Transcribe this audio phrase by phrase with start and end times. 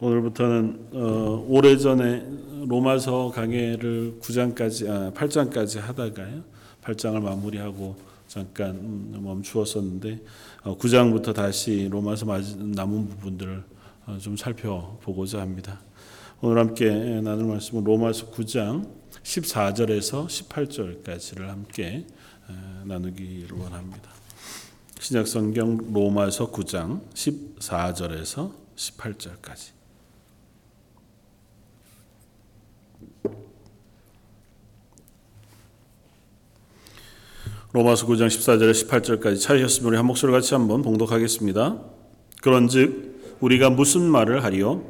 [0.00, 2.24] 오늘부터는 어, 오래전에
[2.66, 6.44] 로마서 강해를 9장까지 아, 8장까지 하다가요.
[6.82, 7.96] 8장을 마무리하고
[8.28, 10.20] 잠깐 음, 멈추었었는데
[10.62, 13.64] 어, 9장부터 다시 로마서 남은 부분들을
[14.06, 15.80] 어, 좀 살펴보고자 합니다.
[16.40, 16.90] 오늘 함께
[17.20, 18.88] 나눌 말씀은 로마서 9장
[19.24, 22.06] 14절에서 18절까지를 함께
[22.84, 24.10] 나누기를 원합니다.
[25.00, 29.77] 신약 성경 로마서 9장 14절에서 18절까지.
[37.72, 41.76] 로마서 9장 14절에 18절까지 찾으셨으면 우리 한 목소리 같이 한번 봉독하겠습니다.
[42.40, 44.84] 그런즉 우리가 무슨 말을 하리요?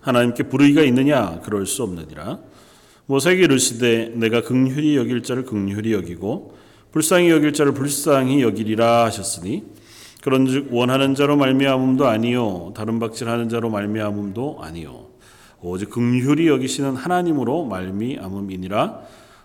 [0.00, 1.40] 하나님께 불의가 있느냐?
[1.44, 2.40] 그럴 수 없느니라.
[3.06, 6.56] 모세에게 이르시되 내가 긍휼히 여길 자를 긍휼히 여기고
[6.90, 9.66] 불쌍히 여길 자를 불쌍히 여기리라 하셨으니
[10.22, 15.08] 그런즉 원하는 자로 말미암음도 아니요 다른 박질하는 자로 말미암음도 아니요
[15.60, 19.00] 오직 긍휼히 여기시는 하나님으로 말미암음이니라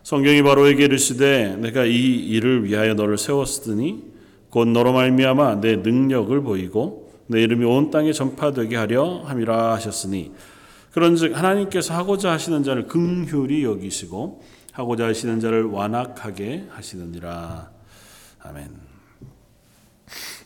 [0.10, 4.06] 성경이 바로에게 이르시되 내가 이 일을 위하여 너를 세웠으니
[4.50, 10.32] 곧 너로 말미암아 내 능력을 보이고 내 이름이 온 땅에 전파되게 하려 함이라 하셨으니
[10.94, 17.70] 그런즉 하나님께서 하고자 하시는 자를 긍휼히 여기시고 하고자 하시는 자를 완악하게 하시느니라
[18.40, 18.68] 아멘.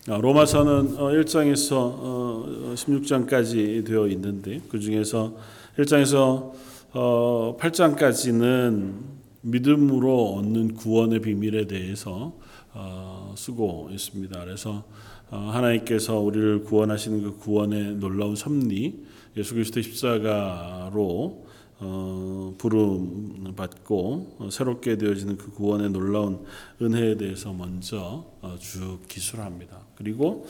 [0.10, 5.38] 어, 로마서는 1장에서 16장까지 되어 있는데 그 중에서
[5.78, 6.52] 1장에서
[6.92, 12.34] 8장까지는 믿음으로 얻는 구원의 비밀에 대해서
[12.74, 14.40] 어, 쓰고 있습니다.
[14.44, 14.84] 그래서
[15.30, 19.04] 어, 하나님께서 우리를 구원하시는 그 구원의 놀라운 섭리,
[19.38, 21.44] 예수 그리스도 십자가로
[21.80, 26.46] 어, 부름 받고 새롭게 되어지는 그 구원의 놀라운
[26.82, 28.26] 은혜에 대해서 먼저
[28.60, 29.80] 쭉 기술합니다.
[29.96, 30.46] 그리고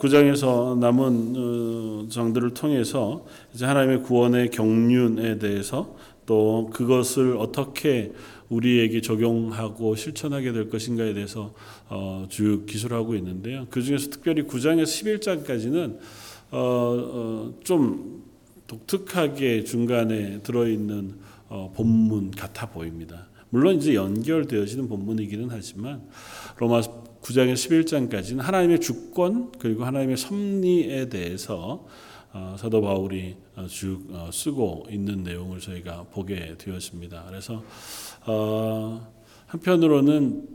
[0.00, 5.94] 구장에서 남은 장들을 통해서 이제 하나님의 구원의 경륜에 대해서
[6.26, 8.12] 또 그것을 어떻게
[8.48, 11.54] 우리에게 적용하고 실천하게 될 것인가에 대해서
[11.88, 13.66] 어, 쭉 기술하고 있는데요.
[13.70, 15.98] 그 중에서 특별히 9장에서 11장까지는
[16.50, 18.22] 어, 어, 좀
[18.66, 21.14] 독특하게 중간에 들어있는
[21.48, 23.28] 어, 본문 같아 보입니다.
[23.50, 26.02] 물론 이제 연결되어지는 본문이기는 하지만
[26.56, 31.88] 로마 9장에서 11장까지는 하나님의 주권 그리고 하나님의 섭리에 대해서 어,
[32.56, 37.24] 사도 바울이 어, 쭉 어, 쓰고 있는 내용을 저희가 보게 되었습니다.
[37.28, 37.62] 그래서
[39.46, 40.48] 한편으로는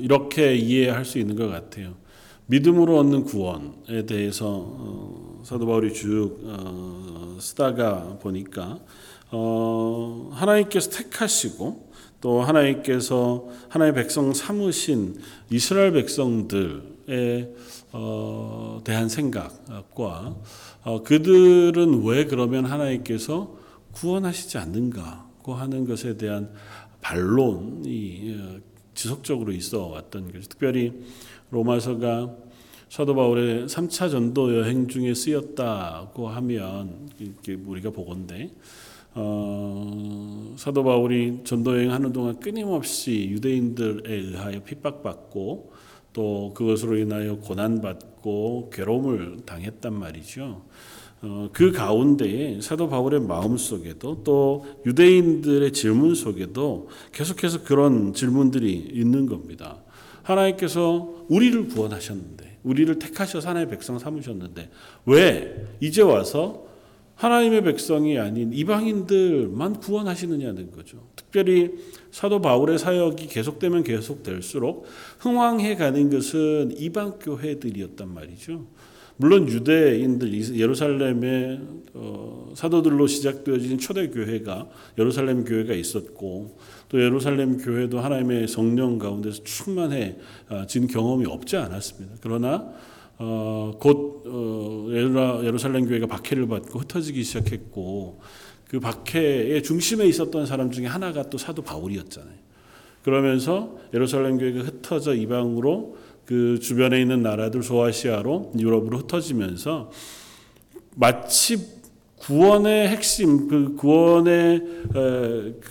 [0.00, 1.94] 이렇게 이해할 수 있는 것 같아요.
[2.46, 6.38] 믿음으로 얻는 구원에 대해서 사도 바울이 쭉
[7.40, 8.80] 쓰다가 보니까
[10.32, 11.90] 하나님께서 택하시고
[12.20, 17.54] 또 하나님께서 하나님의 백성 삼으신 이스라엘 백성들 의
[17.92, 20.36] 어, 대한 생각과
[20.84, 23.56] 어, 그들은 왜 그러면 하나님께서
[23.92, 26.52] 구원하시지 않는가고 하는 것에 대한
[27.00, 28.60] 반론이 어,
[28.92, 30.48] 지속적으로 있어 왔던 거죠.
[30.50, 30.92] 특별히
[31.50, 32.36] 로마서가
[32.90, 37.08] 사도 바울의 3차 전도 여행 중에 쓰였다고 하면
[37.66, 38.50] 우리가 보건데
[39.14, 45.72] 어, 사도 바울이 전도 여행하는 동안 끊임없이 유대인들에 의하여 핍박받고
[46.12, 50.62] 또 그것으로 인하여 고난받고 괴로움을 당했단 말이죠.
[51.20, 59.26] 어, 그 가운데에 사도 바울의 마음 속에도 또 유대인들의 질문 속에도 계속해서 그런 질문들이 있는
[59.26, 59.78] 겁니다.
[60.22, 64.70] 하나님께서 우리를 구원하셨는데, 우리를 택하셔서 하나님의 백성 삼으셨는데,
[65.06, 66.67] 왜 이제 와서
[67.18, 70.98] 하나님의 백성이 아닌 이방인들만 구원하시느냐는 거죠.
[71.16, 71.72] 특별히
[72.12, 74.86] 사도 바울의 사역이 계속되면 계속될수록
[75.18, 78.66] 흥왕해 가는 것은 이방 교회들이었단 말이죠.
[79.16, 81.60] 물론 유대인들 예루살렘의
[81.94, 86.56] 어, 사도들로 시작되어진 초대 교회가 예루살렘 교회가 있었고
[86.88, 90.18] 또 예루살렘 교회도 하나님의 성령 가운데서 충만해진
[90.48, 92.18] 아, 경험이 없지 않았습니다.
[92.20, 92.72] 그러나
[93.18, 94.86] 어, 곧 어,
[95.44, 98.20] 예루살렘 교회가 박해를 받고 흩어지기 시작했고
[98.68, 102.36] 그 박해의 중심에 있었던 사람 중에 하나가 또 사도 바울이었잖아요.
[103.02, 109.90] 그러면서 예루살렘 교회가 흩어져 이방으로 그 주변에 있는 나라들 소아시아로 유럽으로 흩어지면서
[110.94, 111.78] 마치
[112.18, 114.62] 구원의 핵심, 그 구원의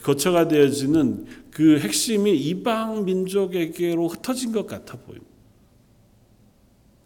[0.03, 5.26] 거처가 되어지는 그 핵심이 이방 민족에게로 흩어진 것 같아 보입니다.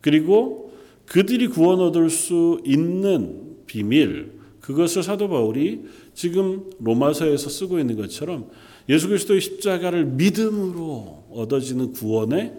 [0.02, 0.74] 그리고
[1.06, 8.50] 그들이 구원 얻을 수 있는 비밀, 그것을 사도 바울이 지금 로마서에서 쓰고 있는 것처럼
[8.90, 12.54] 예수 그리스도의 십자가를 믿음으로 얻어지는 구원의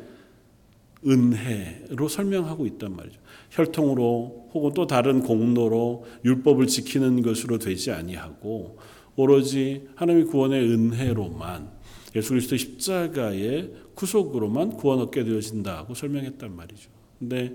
[1.07, 3.19] 은혜로 설명하고 있단 말이죠.
[3.51, 8.79] 혈통으로 혹은 또 다른 공로로 율법을 지키는 것으로 되지 아니하고
[9.17, 11.71] 오로지 하나님의 구원의 은혜로만
[12.15, 17.02] 예수 그리스도 십자가의 구속으로만 구원 얻게 되어진다고 설명했단 말이죠.
[17.23, 17.55] 근데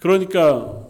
[0.00, 0.86] 그러니까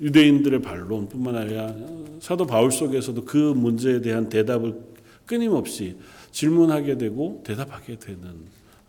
[0.00, 1.74] 유대인들의 반론뿐만 아니라
[2.20, 4.80] 사도 바울 속에서도 그 문제에 대한 대답을
[5.26, 5.96] 끊임없이
[6.30, 8.22] 질문하게 되고 대답하게 되는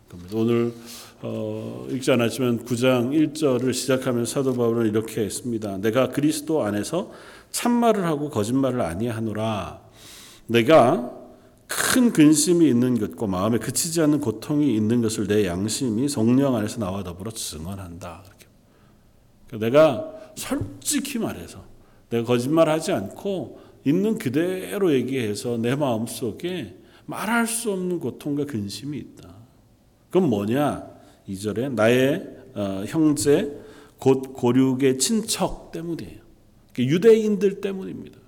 [0.08, 0.36] 겁니다.
[0.36, 0.72] 오늘
[1.22, 5.78] 어, 읽지 않았지만 9장 1절을 시작하면 사도 바울은 이렇게 했습니다.
[5.78, 7.10] 내가 그리스도 안에서
[7.50, 9.80] 참말을 하고 거짓말을 아니하노라.
[10.46, 11.12] 내가
[11.66, 17.02] 큰 근심이 있는 것과 마음에 그치지 않는 고통이 있는 것을 내 양심이 성령 안에서 나와
[17.02, 18.22] 더불어 증언한다.
[19.54, 21.64] 그러니까 내가 솔직히 말해서
[22.10, 29.34] 내가 거짓말하지 않고 있는 그대로 얘기해서 내 마음 속에 말할 수 없는 고통과 근심이 있다.
[30.10, 30.88] 그건 뭐냐?
[31.28, 33.52] 2절에 나의 어, 형제
[33.98, 36.24] 곧 고륙의 친척 때문이에요.
[36.78, 38.18] 유대인들 때문입니다.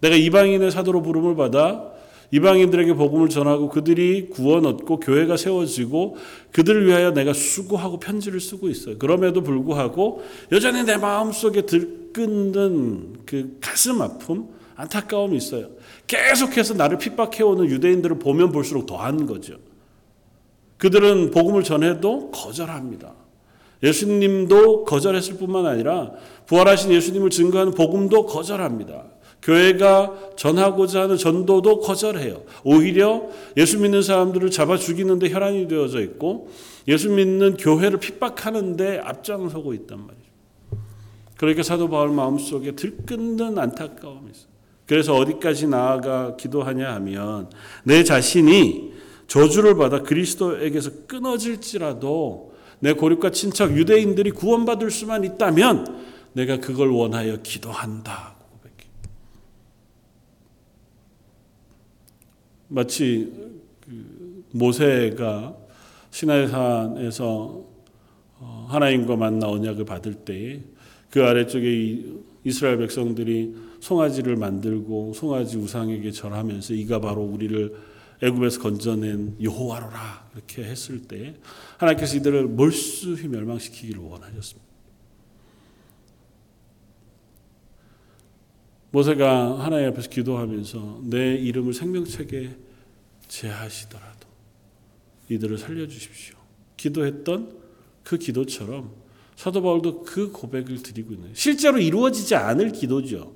[0.00, 1.87] 내가 이방인의 사도로 부름을 받아
[2.30, 6.16] 이방인들에게 복음을 전하고 그들이 구원 얻고 교회가 세워지고
[6.52, 8.98] 그들을 위하여 내가 수고하고 편지를 쓰고 있어요.
[8.98, 10.22] 그럼에도 불구하고
[10.52, 15.70] 여전히 내 마음속에 들끓는 그 가슴 아픔, 안타까움이 있어요.
[16.06, 19.56] 계속해서 나를 핍박해오는 유대인들을 보면 볼수록 더한 거죠.
[20.76, 23.14] 그들은 복음을 전해도 거절합니다.
[23.82, 26.12] 예수님도 거절했을 뿐만 아니라
[26.46, 29.04] 부활하신 예수님을 증거하는 복음도 거절합니다.
[29.42, 32.42] 교회가 전하고자 하는 전도도 거절해요.
[32.64, 36.50] 오히려 예수 믿는 사람들을 잡아 죽이는데 혈안이 되어져 있고
[36.86, 40.28] 예수 믿는 교회를 핍박하는데 앞장서고 있단 말이죠.
[41.36, 44.48] 그러니까 사도 바울 마음속에 들끓는 안타까움이 있어요.
[44.86, 47.50] 그래서 어디까지 나아가 기도하냐 하면
[47.84, 48.92] 내 자신이
[49.28, 56.02] 저주를 받아 그리스도에게서 끊어질지라도 내 고립과 친척 유대인들이 구원받을 수만 있다면
[56.32, 58.37] 내가 그걸 원하여 기도한다.
[62.68, 63.32] 마치
[63.80, 65.56] 그 모세가
[66.10, 67.64] 시나이산에서
[68.40, 70.60] 어, 하나님과 만나 언약을 받을 때에
[71.10, 72.04] 그 아래쪽에
[72.44, 77.74] 이스라엘 백성들이 송아지를 만들고 송아지 우상에게 절하면서 이가 바로 우리를
[78.22, 81.36] 애굽에서 건져낸 여호와로라 이렇게 했을 때
[81.78, 84.67] 하나님께서 이들을 몰수히 멸망시키기를 원하셨습니다.
[88.90, 92.56] 모세가 하나님 앞에서 기도하면서 내 이름을 생명책에
[93.28, 94.26] 제하시더라도
[95.28, 96.36] 이들을 살려주십시오.
[96.76, 97.52] 기도했던
[98.02, 98.90] 그 기도처럼
[99.36, 103.32] 사도 바울도 그 고백을 드리고 있는 실제로 이루어지지 않을 기도죠.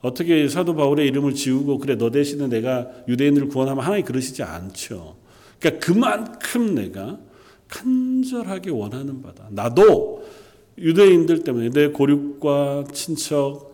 [0.00, 5.16] 어떻게 사도 바울의 이름을 지우고 그래 너 대신에 내가 유대인들을 구원하면 하나님 그러시지 않죠.
[5.60, 7.20] 그러니까 그만큼 내가
[7.68, 9.46] 간절하게 원하는 바다.
[9.50, 10.26] 나도
[10.78, 13.71] 유대인들 때문에 내 고륙과 친척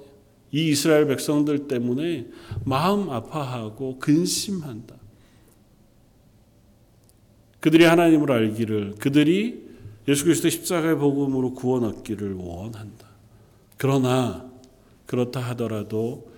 [0.50, 2.26] 이 이스라엘 백성들 때문에
[2.64, 4.96] 마음 아파하고 근심한다.
[7.60, 9.68] 그들이 하나님을 알기를 그들이
[10.06, 13.08] 예수 그리스도 십자가의 복음으로 구원 얻기를 원한다.
[13.76, 14.50] 그러나
[15.06, 16.32] 그렇다 하더라도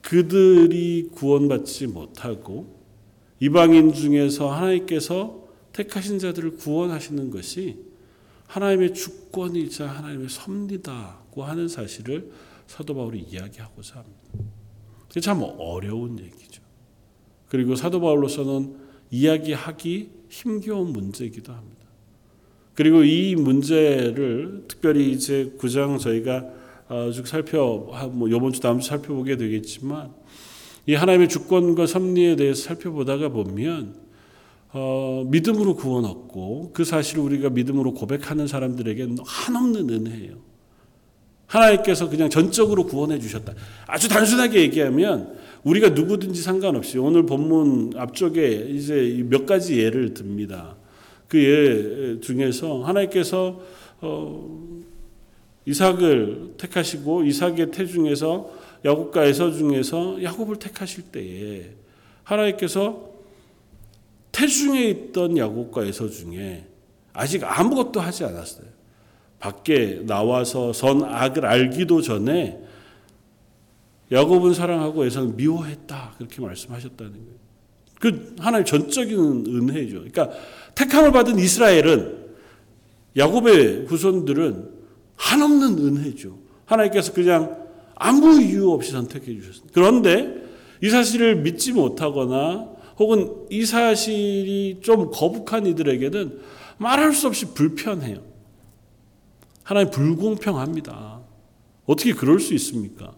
[0.00, 2.74] 그들이 구원받지 못하고
[3.40, 7.78] 이방인 중에서 하나님께서 택하신 자들을 구원하시는 것이
[8.46, 12.30] 하나님의 주권이자 하나님의 섭리다고 하는 사실을
[12.66, 14.20] 사도 바울이 이야기하고자 합니다.
[15.20, 16.62] 참 어려운 얘기죠.
[17.48, 18.76] 그리고 사도 바울로서는
[19.10, 21.84] 이야기하기 힘겨운 문제이기도 합니다.
[22.74, 26.44] 그리고 이 문제를 특별히 이제 9장 저희가
[27.12, 30.12] 쭉 살펴 뭐 이번 주 다음 주 살펴보게 되겠지만
[30.86, 34.02] 이 하나님의 주권과 섭리에 대해서 살펴보다가 보면
[34.72, 40.53] 어, 믿음으로 구원 얻고 그 사실을 우리가 믿음으로 고백하는 사람들에게 한없는 은혜예요.
[41.54, 43.52] 하나님께서 그냥 전적으로 구원해 주셨다.
[43.86, 50.76] 아주 단순하게 얘기하면 우리가 누구든지 상관없이 오늘 본문 앞쪽에 이제 몇 가지 예를 듭니다.
[51.28, 53.60] 그 예 중에서 하나님께서
[54.00, 54.74] 어,
[55.66, 58.50] 이삭을 택하시고 이삭의 태 중에서
[58.84, 61.70] 야곱과 에서 중에서 야곱을 택하실 때에
[62.22, 63.10] 하나님께서
[64.30, 66.66] 태중에 있던 야곱과 에서 중에
[67.12, 68.66] 아직 아무것도 하지 않았어요.
[69.44, 72.58] 밖에 나와서 선악을 알기도 전에
[74.10, 76.14] 야곱은 사랑하고 에서는 미워했다.
[76.16, 77.44] 그렇게 말씀하셨다는 거예요.
[78.00, 79.96] 그 하나의 전적인 은혜죠.
[79.96, 80.30] 그러니까
[80.74, 82.24] 택함을 받은 이스라엘은
[83.18, 84.70] 야곱의 후손들은
[85.16, 86.38] 한없는 은혜죠.
[86.64, 87.64] 하나님께서 그냥
[87.96, 89.72] 아무 이유 없이 선택해 주셨습니다.
[89.74, 90.42] 그런데
[90.82, 96.40] 이 사실을 믿지 못하거나 혹은 이 사실이 좀 거북한 이들에게는
[96.78, 98.33] 말할 수 없이 불편해요.
[99.64, 101.20] 하나님 불공평합니다.
[101.86, 103.12] 어떻게 그럴 수 있습니까?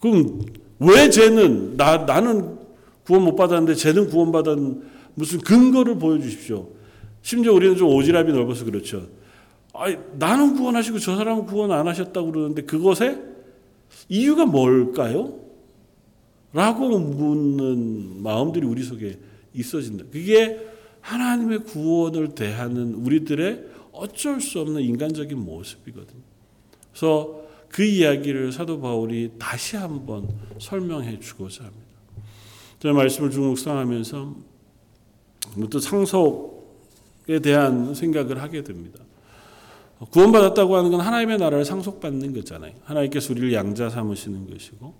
[0.00, 0.42] 그럼
[0.78, 2.58] 왜 쟤는 나 나는
[3.04, 4.82] 구원 못 받았는데 쟤는 구원 받은
[5.14, 6.68] 무슨 근거를 보여주십시오.
[7.22, 9.08] 심지어 우리는 좀 오지랖이 넓어서 그렇죠.
[9.72, 13.18] 아니, 나는 구원하시고 저 사람은 구원 안 하셨다고 그러는데 그것에
[14.08, 15.38] 이유가 뭘까요?
[16.52, 19.18] 라고 묻는 마음들이 우리 속에
[19.54, 20.04] 있어진다.
[20.10, 20.66] 그게
[21.00, 23.66] 하나님의 구원을 대하는 우리들의
[24.00, 26.22] 어쩔 수 없는 인간적인 모습이거든요.
[26.90, 30.28] 그래서 그 이야기를 사도 바울이 다시 한번
[30.58, 31.86] 설명해 주고자 합니다.
[32.80, 34.34] 저 말씀을 쭉 묵상하면서
[35.70, 39.00] 또 상속에 대한 생각을 하게 됩니다.
[40.10, 42.72] 구원받았다고 하는 건 하나님의 나라를 상속받는 거잖아요.
[42.84, 44.94] 하나님께서 우리를 양자 삼으시는 것이고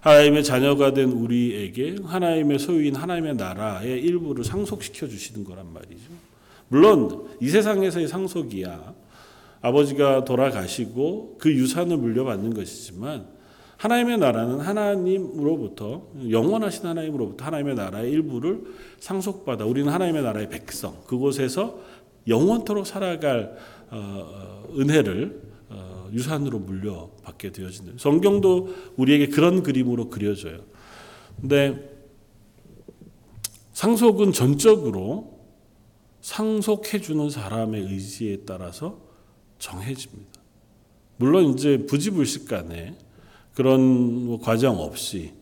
[0.00, 6.10] 하나님의 자녀가 된 우리에게 하나님의 소유인 하나님의 나라의 일부를 상속시켜 주시는 거란 말이죠.
[6.68, 8.94] 물론 이 세상에서의 상속이야
[9.60, 13.26] 아버지가 돌아가시고 그 유산을 물려받는 것이지만
[13.76, 18.64] 하나님의 나라는 하나님으로부터 영원하신 하나님으로부터 하나님의 나라의 일부를
[19.00, 21.78] 상속받아 우리는 하나님의 나라의 백성 그곳에서
[22.26, 23.56] 영원토록 살아갈
[23.90, 30.60] 어, 은혜를 어, 유산으로 물려받게 되어지는 성경도 우리에게 그런 그림으로 그려져요.
[31.40, 31.96] 근데
[33.72, 35.35] 상속은 전적으로
[36.26, 38.98] 상속해 주는 사람의 의지에 따라서
[39.60, 40.40] 정해집니다.
[41.18, 42.98] 물론 이제 부지불식간에
[43.54, 45.34] 그런 뭐 과정 없이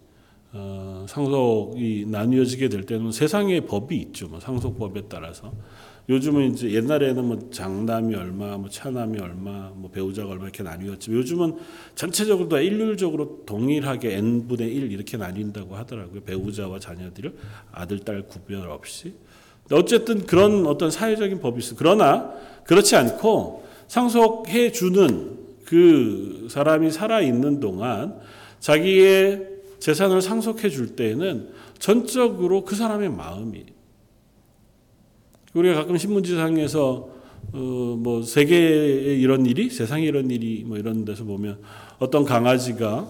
[0.53, 4.29] 어, 상속이 나뉘어지게 될 때는 세상의 법이 있죠.
[4.29, 5.55] 뭐 상속법에 따라서
[6.11, 11.57] 요즘은 이제 옛날에는 뭐 장남이 얼마, 뭐 차남이 얼마, 뭐 배우자가 얼마 이렇게 나뉘었지만 요즘은
[11.95, 16.21] 전체적으로 다 일률적으로 동일하게 n 분의 1 이렇게 나뉜다고 하더라고요.
[16.25, 17.35] 배우자와 자녀들을
[17.73, 19.15] 아들 딸 구별 없이.
[19.73, 21.75] 어쨌든 그런 어떤 사회적인 법이 있어.
[21.77, 22.33] 그러나
[22.65, 28.19] 그렇지 않고 상속해 주는 그 사람이 살아 있는 동안
[28.61, 33.65] 자기의 재산을 상속해 줄 때에는 전적으로 그 사람의 마음이
[35.55, 37.15] 우리가 가끔 신문지상에서
[37.53, 41.59] 어, 뭐 세계에 이런 일이 세상에 이런 일이 뭐 이런 데서 보면
[41.99, 43.07] 어떤 강아지가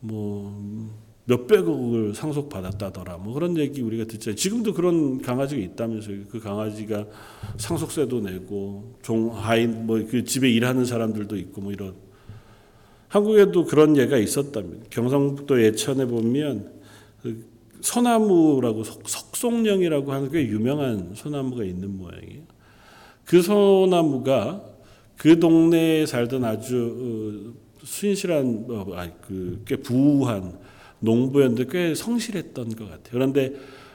[0.00, 0.90] 뭐
[1.28, 4.34] 몇백억을 상속받았다더라 뭐 그런 얘기 우리가 듣잖아요.
[4.34, 6.24] 지금도 그런 강아지가 있다면서요.
[6.30, 7.06] 그 강아지가
[7.58, 11.94] 상속세도 내고 종 하인 뭐 그 집에 일하는 사람들도 있고 뭐 이런
[13.08, 14.86] 한국에도 그런 예가 있었답니다.
[14.90, 16.72] 경상북도 예천에 보면
[17.22, 17.46] 그
[17.80, 22.42] 소나무라고 석 송령이라고 하는 꽤 유명한 소나무가 있는 모양이에요.
[23.24, 24.64] 그 소나무가
[25.16, 28.86] 그 동네에 살던 아주 어, 순실한 어,
[29.26, 30.58] 그꽤 부한
[31.00, 33.10] 농부였는데 꽤 성실했던 것 같아요.
[33.10, 33.54] 그런데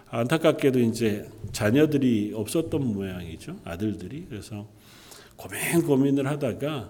[0.09, 3.57] 안타깝게도 이제 자녀들이 없었던 모양이죠.
[3.63, 4.25] 아들들이.
[4.29, 4.67] 그래서
[5.35, 6.89] 고민 고민을 하다가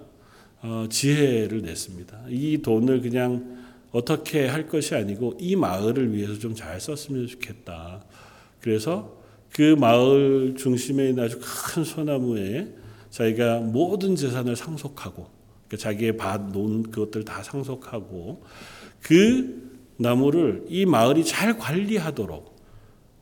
[0.62, 2.26] 어, 지혜를 냈습니다.
[2.30, 8.04] 이 돈을 그냥 어떻게 할 것이 아니고 이 마을을 위해서 좀 잘 썼으면 좋겠다.
[8.60, 9.18] 그래서
[9.54, 12.74] 그 마을 중심에 있는 아주 큰 소나무에
[13.10, 15.28] 자기가 모든 재산을 상속하고
[15.68, 18.44] 그러니까 자기의 밭, 논 그것들 다 상속하고
[19.02, 19.63] 그
[19.98, 22.54] 나무를 이 마을이 잘 관리하도록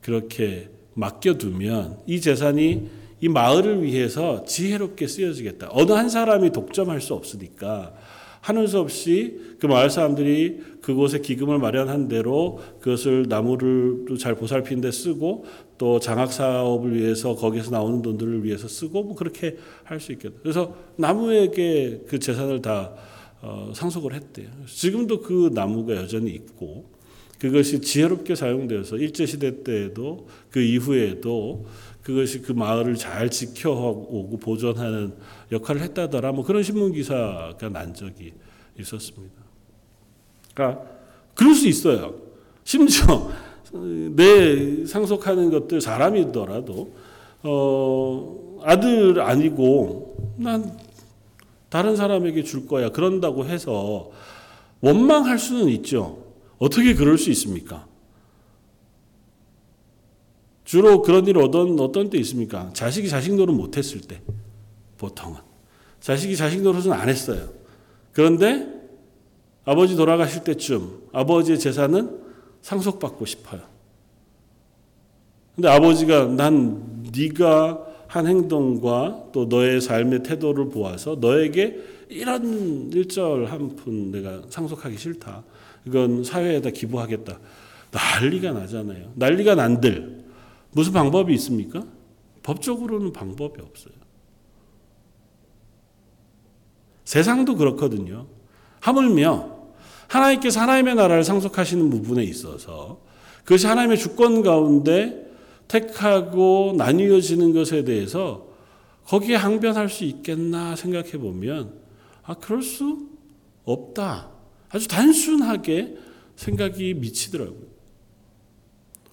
[0.02, 2.90] 그렇게 맡겨두면 이 재산이
[3.22, 5.70] 이 마을을 위해서 지혜롭게 쓰여지겠다.
[5.72, 7.94] 어느 한 사람이 독점할 수 없으니까
[8.42, 14.92] 하는 수 없이 그 마을 사람들이 그곳에 기금을 마련한 대로 그것을 나무를 잘 보살피는 데
[14.92, 15.46] 쓰고
[15.78, 20.40] 또 장학 사업을 위해서 거기서 나오는 돈들을 위해서 쓰고 뭐 그렇게 할 수 있겠다.
[20.42, 22.94] 그래서 나무에게 그 재산을 다
[23.42, 24.50] 어, 상속을 했대요.
[24.68, 26.86] 지금도 그 나무가 여전히 있고
[27.40, 31.66] 그것이 지혜롭게 사용되어서 일제 시대 때에도 그 이후에도
[32.04, 35.14] 그것이 그 마을을 잘 지켜오고 보존하는
[35.52, 36.34] 역할을 했다더라.
[36.34, 38.34] 뭐 그런 신문 기사가 난 적이
[38.80, 39.34] 있었습니다.
[40.54, 40.86] 그러니까
[41.34, 42.16] 그럴 수 있어요.
[42.64, 43.32] 심지어
[44.16, 46.94] 내 상속하는 것들 사람이더라도
[47.44, 50.78] 어, 아들 아니고 난
[51.72, 52.90] 다른 사람에게 줄 거야.
[52.90, 54.12] 그런다고 해서
[54.82, 56.22] 원망할 수는 있죠.
[56.60, 57.88] 어떻게 그럴 수 있습니까?
[60.66, 62.72] 주로 그런 일이 어떤, 어떤 때 있습니까?
[62.74, 64.22] 자식이 자식 노릇 못했을 때,
[64.98, 65.40] 보통은.
[66.02, 67.50] 자식이 자식 노릇은 안 했어요.
[68.12, 68.68] 그런데
[69.64, 72.20] 아버지 돌아가실 때쯤 아버지의 재산은
[72.62, 73.62] 상속받고 싶어요.
[75.56, 83.78] 근데 아버지가 난 네가 한 행동과 또 너의 삶의 태도를 보아서 너에게 이런 일절 한
[83.78, 85.46] 푼 내가 상속하기 싫다.
[85.88, 87.40] 이건 사회에다 기부하겠다.
[87.92, 89.14] 난리가 나잖아요.
[89.16, 90.26] 난리가 난들
[90.74, 91.86] 무슨 방법이 있습니까?
[92.44, 93.94] 법적으로는 방법이 없어요.
[97.06, 98.28] 세상도 그렇거든요.
[98.82, 99.58] 하물며
[100.10, 103.00] 하나님께서 하나님의 나라를 상속하시는 부분에 있어서
[103.46, 105.31] 그것이 하나님의 주권 가운데
[105.72, 108.48] 택하고 나뉘어지는 것에 대해서
[109.06, 111.74] 거기에 항변할 수 있겠나 생각해 보면
[112.24, 113.08] 아 그럴 수
[113.64, 114.30] 없다.
[114.70, 115.96] 아주 단순하게
[116.36, 117.72] 생각이 미치더라고요.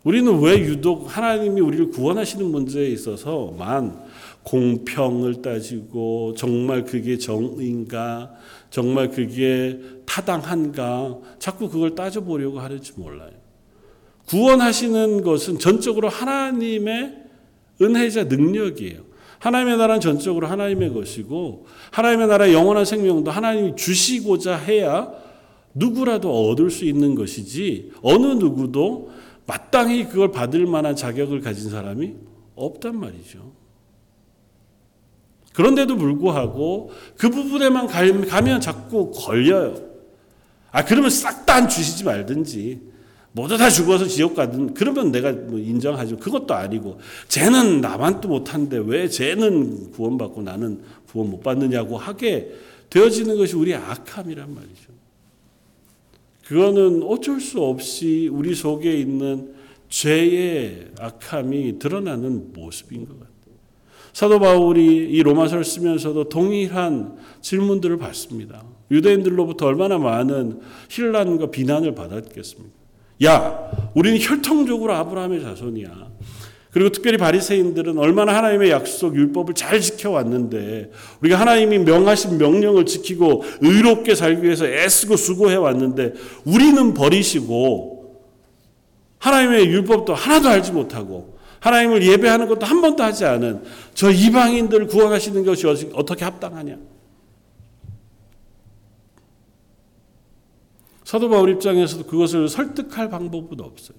[0.03, 4.05] 우리는 왜 유독 하나님이 우리를 구원하시는 문제에 있어서만
[4.43, 8.33] 공평을 따지고 정말 그게 정인가
[8.71, 13.38] 정말 그게 타당한가 자꾸 그걸 따져보려고 하는지 몰라요.
[14.29, 17.15] 구원하시는 것은 전적으로 하나님의
[17.81, 19.09] 은혜자 능력이에요.
[19.39, 25.13] 하나님의 나라는 전적으로 하나님의 것이고 하나님의 나라의 영원한 생명도 하나님이 주시고자 해야
[25.75, 29.13] 누구라도 얻을 수 있는 것이지 어느 누구도
[29.47, 32.15] 마땅히 그걸 받을 만한 자격을 가진 사람이
[32.57, 33.53] 없단 말이죠.
[35.55, 39.77] 그런데도 불구하고 그 부분에만 가면 자꾸 걸려요.
[40.71, 42.98] 아, 그러면 싹 다 안 주시지 말든지.
[43.33, 46.17] 모두 다 죽어서 지옥 가든 그러면 내가 뭐 인정하죠.
[46.17, 50.81] 그것도 아니고 쟤는 나만 또 못한데 왜 쟤는 구원받고 나는
[51.11, 52.53] 구원 못 받느냐고 하게
[52.91, 54.99] 되어지는 것이 우리의 악함이란 말이죠.
[56.47, 59.55] 그거는 어쩔 수 없이 우리 속에 있는
[59.91, 63.29] 죄의 악함이 드러나는 모습인 것 같아요.
[64.15, 68.65] 사도 바울이 이 로마서를 쓰면서도 동일한 질문들을 받습니다.
[68.91, 72.78] 유대인들로부터 얼마나 많은 힐난과 비난을 받았겠습니까?
[73.25, 76.09] 야, 우리는 혈통적으로 아브라함의 자손이야.
[76.71, 80.91] 그리고 특별히 바리새인들은 얼마나 하나님의 약속 율법을 잘 지켜왔는데
[81.23, 86.13] 우리가 하나님이 명하신 명령을 지키고 의롭게 살기 위해서 애쓰고 수고해 왔는데
[86.45, 88.23] 우리는 버리시고
[89.19, 93.63] 하나님의 율법도 하나도 알지 못하고 하나님을 예배하는 것도 한 번도 하지 않은
[93.95, 96.77] 저 이방인들을 구원하시는 것이 어떻게 합당하냐?
[101.09, 103.97] 사도 바울 입장에서도 그것을 설득할 방법은 없어요.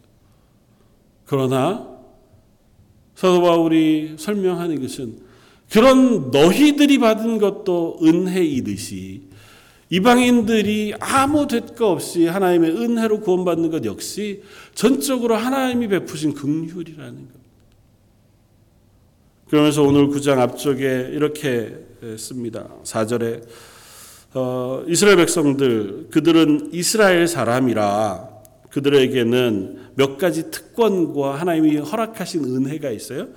[1.25, 1.97] 그러나
[3.15, 5.17] 사도 바울이 설명하는 것은
[5.71, 9.23] 그런 너희들이 받은 것도 은혜이듯이
[9.89, 14.43] 이방인들이 아무 대가 없이 하나님의 은혜로 구원받는 것 역시
[14.75, 17.34] 전적으로 하나님이 베푸신 긍휼이라는 것.
[19.49, 21.75] 그러면서 오늘 9장 앞쪽에 이렇게
[22.19, 22.69] 씁니다.
[22.84, 23.47] 4절에
[24.33, 28.29] 어, 이스라엘 백성들 그들은 이스라엘 사람이라
[28.69, 33.27] 그들에게는 몇 가지 특권과 하나님이 허락하신 은혜가 있어요.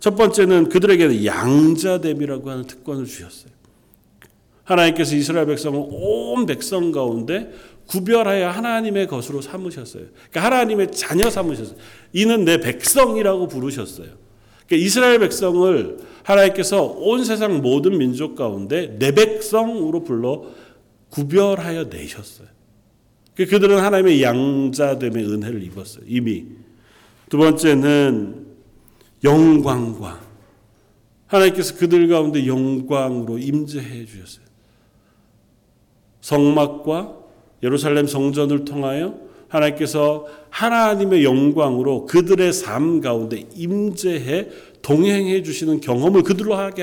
[0.00, 3.52] 첫 번째는 그들에게는 양자됨이라고 하는 특권을 주셨어요.
[4.64, 7.52] 하나님께서 이스라엘 백성을 온 백성 가운데
[7.86, 10.04] 구별하여 하나님의 것으로 삼으셨어요.
[10.30, 11.76] 그러니까 하나님의 자녀 삼으셨어요.
[12.12, 14.08] 이는 내 백성이라고 부르셨어요.
[14.68, 20.44] 그러니까 이스라엘 백성을 하나님께서 온 세상 모든 민족 가운데 내 백성으로 불러
[21.08, 22.48] 구별하여 내셨어요.
[23.34, 26.04] 그러니까 그들은 하나님의 양자됨의 은혜를 입었어요.
[26.06, 26.44] 이미.
[27.30, 28.46] 두 번째는
[29.24, 30.20] 영광과
[31.26, 34.44] 하나님께서 그들 가운데 영광으로 임재해 주셨어요.
[36.20, 37.16] 성막과
[37.62, 44.48] 예루살렘 성전을 통하여 하나님께서 하나님의 영광으로 그들의 삶 가운데 임재해
[44.82, 46.82] 동행해 주시는 경험을 그들로 하게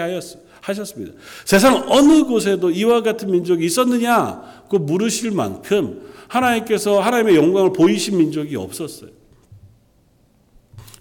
[0.61, 1.13] 하셨습니다.
[1.45, 4.65] 세상 어느 곳에도 이와 같은 민족이 있었느냐?
[4.69, 9.11] 그 물으실 만큼 하나님께서 하나님의 영광을 보이신 민족이 없었어요.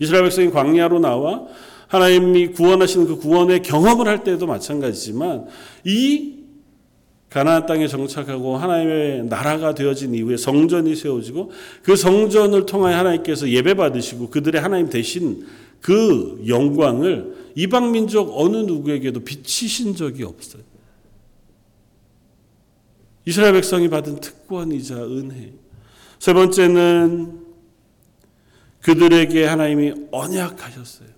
[0.01, 1.45] 이스라엘 백성이 광야로 나와
[1.89, 5.47] 하나님이 구원하시는 그 구원의 경험을 할 때도 마찬가지지만
[5.85, 6.44] 이
[7.35, 11.51] 가나안 땅에 정착하고 하나님의 나라가 되어진 이후에 성전이 세워지고
[11.83, 15.45] 그 성전을 통하여 하나님께서 예배 받으시고 그들의 하나님 대신
[15.81, 20.63] 그 영광을 이방 민족 어느 누구에게도 비치신 적이 없어요.
[23.27, 25.55] 이스라엘 백성이 받은 특권이자 은혜.
[26.21, 27.41] 세 번째는
[28.81, 31.09] 그들에게 하나님이 언약하셨어요.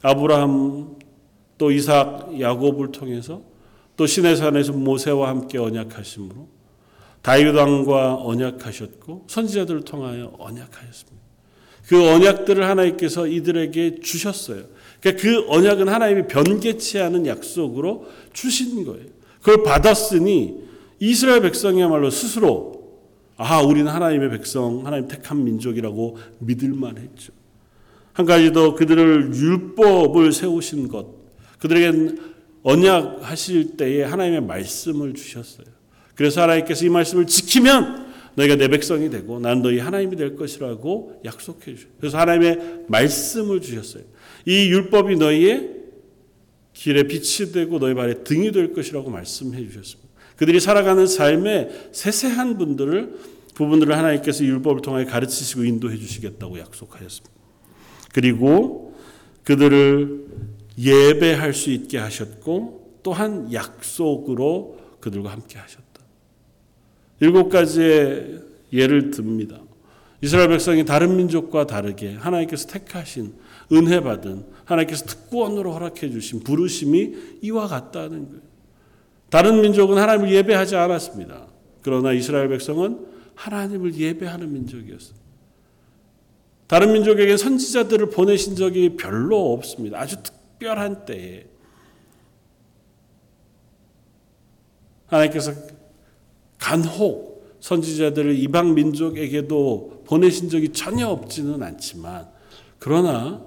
[0.00, 0.96] 아브라함
[1.58, 3.47] 또 이삭 야곱을 통해서
[3.98, 6.48] 또 신의 산에서 모세와 함께 언약하심으로
[7.20, 11.18] 다윗 왕과 언약하셨고 선지자들을 통하여 언약하였습니다.
[11.88, 14.62] 그 언약들을 하나님께서 이들에게 주셨어요.
[15.00, 19.06] 그러니까 그 언약은 하나님이 변개치 않은 약속으로 주신 거예요.
[19.40, 20.68] 그걸 받았으니
[21.00, 23.00] 이스라엘 백성이야말로 스스로
[23.36, 27.32] 아 우리는 하나님의 백성, 하나님 택한 민족이라고 믿을만 했죠.
[28.12, 31.06] 한 가지 더 그들을 율법을 세우신 것,
[31.58, 32.37] 그들에겐
[32.68, 35.66] 언약하실 때에 하나님의 말씀을 주셨어요.
[36.14, 41.74] 그래서 하나님께서 이 말씀을 지키면 너희가 내 백성이 되고 난 너희 하나님이 될 것이라고 약속해
[41.74, 41.94] 주셨어요.
[41.98, 44.02] 그래서 하나님의 말씀을 주셨어요.
[44.44, 45.76] 이 율법이 너희의
[46.74, 50.10] 길에 빛이 되고 너희 발에 등이 될 것이라고 말씀해 주셨습니다.
[50.36, 53.14] 그들이 살아가는 삶의 세세한 분들을
[53.54, 57.34] 부분들을 하나님께서 율법을 통해 가르치시고 인도해 주시겠다고 약속하였습니다.
[58.12, 58.94] 그리고
[59.44, 60.26] 그들을
[60.78, 65.84] 예배할 수 있게 하셨고 또한 약속으로 그들과 함께 하셨다.
[67.20, 68.40] 일곱 가지의
[68.72, 69.60] 예를 듭니다.
[70.20, 73.34] 이스라엘 백성이 다른 민족과 다르게 하나님께서 택하신
[73.72, 78.42] 은혜 받은 하나님께서 특권으로 허락해 주신 부르심이 이와 같다는 거예요.
[79.30, 81.46] 다른 민족은 하나님을 예배하지 않았습니다.
[81.82, 85.18] 그러나 이스라엘 백성은 하나님을 예배하는 민족이었어요.
[86.66, 90.00] 다른 민족에게 선지자들을 보내신 적이 별로 없습니다.
[90.00, 91.46] 아주 특 별한 때에
[95.06, 95.52] 하나님께서
[96.58, 102.28] 간혹 선지자들을 이방 민족에게도 보내신 적이 전혀 없지는 않지만
[102.78, 103.44] 그러나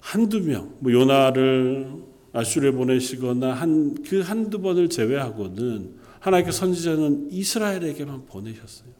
[0.00, 1.92] 한두 명, 뭐 요나를
[2.32, 8.90] 아슈르에 보내시거나 한 그 한두 번을 제외하고는 하나님께 선지자는 이스라엘에게만 보내셨어요.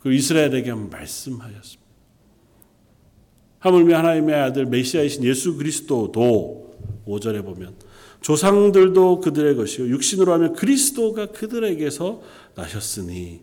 [0.00, 1.81] 그 이스라엘에게만 말씀하셨습니다.
[3.62, 6.74] 하물며 하나님의 아들 메시아이신 예수 그리스도도
[7.06, 7.74] 5절에 보면
[8.20, 12.22] 조상들도 그들의 것이요 육신으로 하면 그리스도가 그들에게서
[12.56, 13.40] 나셨으니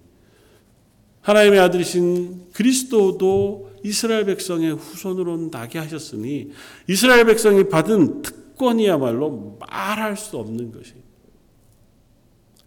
[1.22, 6.52] 하나님의 아들이신 그리스도도 이스라엘 백성의 후손으로 나게 하셨으니
[6.88, 10.94] 이스라엘 백성이 받은 특권이야말로 말할 수 없는 것이.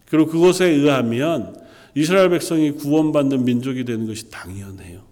[0.06, 1.54] 그리고 그것에 의하면
[1.94, 5.11] 이스라엘 백성이 구원받는 민족이 되는 것이 당연해요.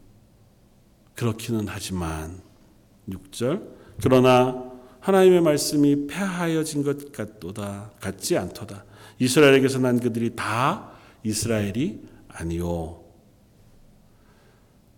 [1.15, 2.41] 그렇기는 하지만
[3.09, 3.63] 6절
[4.03, 4.71] 그러나
[5.01, 8.85] 하나님의 말씀이 폐하여진 것 같도다 같지 않도다.
[9.19, 10.93] 이스라엘에게서 난 그들이 다
[11.23, 13.01] 이스라엘이 아니요.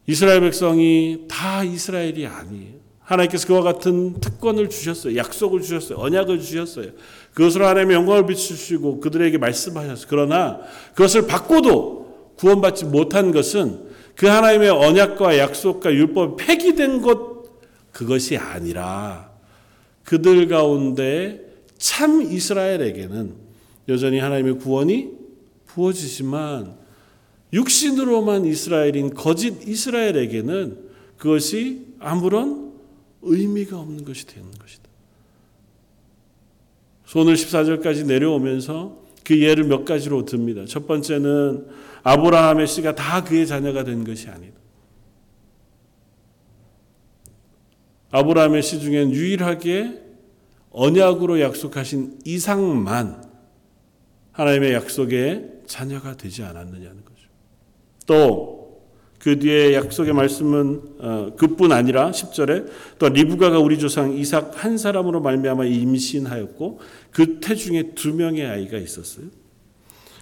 [0.06, 2.82] 이스라엘 백성이 다 이스라엘이 아니에요.
[3.00, 5.16] 하나님께서 그와 같은 특권을 주셨어요.
[5.16, 5.98] 약속을 주셨어요.
[5.98, 6.90] 언약을 주셨어요.
[7.34, 10.06] 그것으로 하나님의 영광을 비추시고 그들에게 말씀하셨어요.
[10.08, 10.60] 그러나
[10.94, 17.42] 그것을 받고도 구원받지 못한 것은 그 하나님의 언약과 약속과 율법이 폐기된 것
[17.92, 19.32] 그것이 아니라
[20.04, 21.40] 그들 가운데
[21.78, 23.34] 참 이스라엘에게는
[23.88, 25.10] 여전히 하나님의 구원이
[25.66, 26.76] 부어지지만
[27.52, 32.72] 육신으로만 이스라엘인 거짓 이스라엘에게는 그것이 아무런
[33.22, 34.82] 의미가 없는 것이 되는 것이다.
[37.14, 40.64] 오늘 14절까지 내려오면서 그 예를 몇 가지로 듭니다.
[40.66, 41.66] 첫 번째는
[42.02, 44.60] 아브라함의 씨가 다 그의 자녀가 된 것이 아니다.
[48.10, 50.00] 아브라함의 씨 중엔 유일하게
[50.70, 53.24] 언약으로 약속하신 이상만
[54.32, 57.28] 하나님의 약속의 자녀가 되지 않았느냐는 거죠.
[58.06, 58.61] 또
[59.22, 62.66] 그 뒤에 약속의 말씀은 어, 그뿐 아니라 10절에
[62.98, 66.80] 또 리브가가 우리 조상 이삭 한 사람으로 말미암아 임신하였고
[67.12, 69.26] 그 태중에 두 명의 아이가 있었어요.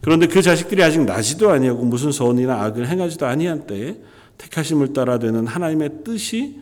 [0.02, 3.96] 그런데 그 자식들이 아직 나지도 아니하고 무슨 선이나 악을 행하지도 아니한 때에
[4.36, 6.58] 택하심을 따라 되는 하나님의 뜻이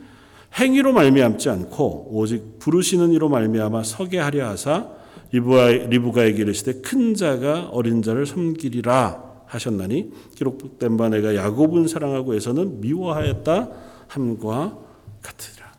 [0.60, 4.86] 행위로 말미암지 않고 오직 부르시는 이로 말미암아 서게 하려 하사
[5.32, 13.70] 리브가에게 이르시되 큰 자가 어린 자를 섬기리라 하셨나니 기록된 바 내가 야곱은 사랑하고 에서는 미워하였다
[14.06, 14.78] 함과
[15.22, 15.72] 같으리라.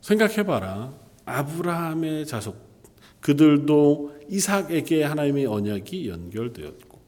[0.00, 0.92] 생각해봐라.
[1.24, 2.54] 아브라함의 자손
[3.20, 6.98] 그들도 이삭에게 하나님의 언약이 연결되었고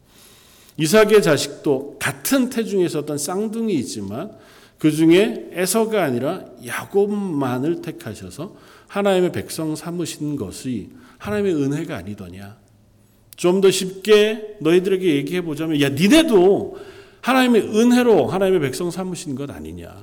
[0.76, 4.36] 이삭의 자식도 같은 태중에 있었던 쌍둥이 있지만
[4.78, 8.56] 그 중에 에서가 아니라 야곱만을 택하셔서
[8.88, 12.59] 하나님의 백성 삼으신 것이 하나님의 은혜가 아니더냐.
[13.40, 16.76] 좀 더 쉽게 너희들에게 얘기해 보자면, 야, 니네도
[17.22, 19.96] 하나님의 은혜로 하나님의 백성 삼으신 것 아니냐.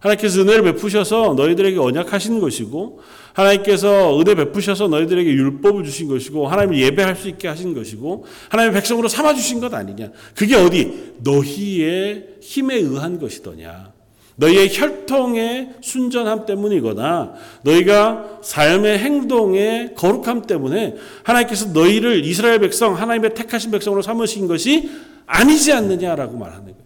[0.00, 3.00] 하나님께서 은혜를 베푸셔서 너희들에게 언약하신 것이고,
[3.32, 9.08] 하나님께서 은혜 베푸셔서 너희들에게 율법을 주신 것이고, 하나님을 예배할 수 있게 하신 것이고, 하나님의 백성으로
[9.08, 10.10] 삼아주신 것 아니냐.
[10.34, 11.14] 그게 어디?
[11.20, 13.91] 너희의 힘에 의한 것이더냐.
[14.36, 23.70] 너희의 혈통의 순전함 때문이거나 너희가 삶의 행동의 거룩함 때문에 하나님께서 너희를 이스라엘 백성 하나님의 택하신
[23.70, 24.90] 백성으로 삼으신 것이
[25.26, 26.76] 아니지 않느냐라고 말하는 거예요.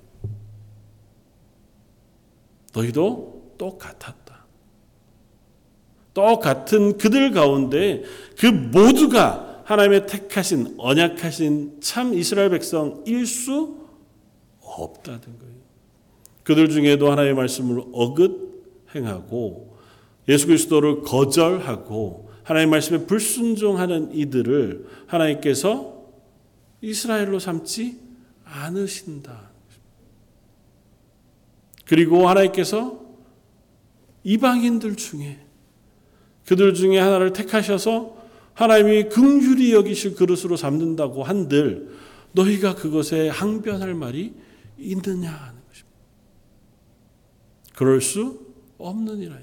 [2.75, 4.27] 너희도 똑같았다.
[6.15, 8.03] 똑같은 그들 가운데
[8.39, 13.77] 그 모두가 하나님의 택하신 언약하신 참 이스라엘 백성일 수
[14.61, 15.56] 없다는 거예요.
[16.47, 19.77] 그들 중에도 하나님의 말씀을 어긋 행하고
[20.29, 26.07] 예수 그리스도를 거절하고 하나님의 말씀에 불순종하는 이들을 하나님께서
[26.81, 27.99] 이스라엘로 삼지
[28.45, 29.51] 않으신다.
[31.85, 33.01] 그리고 하나님께서
[34.23, 35.41] 이방인들 중에
[36.47, 38.17] 그들 중에 하나를 택하셔서
[38.55, 41.91] 하나님이 긍휼히 여기실 그릇으로 삼는다고 한들
[42.33, 44.33] 너희가 그것에 항변할 말이
[44.79, 45.57] 있느냐.
[47.77, 48.41] 그럴 수
[48.79, 49.37] 없느니라.